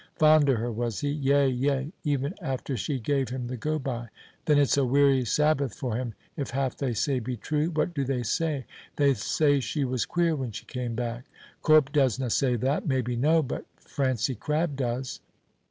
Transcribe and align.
Fond 0.15 0.49
o' 0.49 0.55
her, 0.55 0.71
was 0.71 1.01
he? 1.01 1.09
Yea, 1.11 1.47
yea, 1.47 1.91
even 2.03 2.33
after 2.41 2.75
she 2.75 2.99
gave 2.99 3.29
him 3.29 3.45
the 3.45 3.55
go 3.55 3.77
by. 3.77 4.07
Then 4.45 4.57
it's 4.57 4.75
a 4.75 4.83
weary 4.83 5.25
Sabbath 5.25 5.75
for 5.75 5.95
him, 5.95 6.15
if 6.35 6.49
half 6.49 6.75
they 6.75 6.95
say 6.95 7.19
be 7.19 7.37
true. 7.37 7.67
What 7.69 7.93
do 7.93 8.03
they 8.03 8.23
say? 8.23 8.65
They 8.95 9.13
say 9.13 9.59
she 9.59 9.85
was 9.85 10.07
queer 10.07 10.35
when 10.35 10.53
she 10.53 10.65
came 10.65 10.95
back. 10.95 11.25
Corp 11.61 11.91
doesna 11.91 12.31
say 12.31 12.55
that. 12.55 12.87
Maybe 12.87 13.15
no; 13.15 13.43
but 13.43 13.67
Francie 13.77 14.33
Crabb 14.33 14.75
does. 14.75 15.19